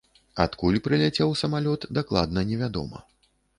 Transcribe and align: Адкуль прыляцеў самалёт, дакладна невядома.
Адкуль 0.45 0.77
прыляцеў 0.87 1.35
самалёт, 1.43 1.81
дакладна 1.99 2.47
невядома. 2.51 3.07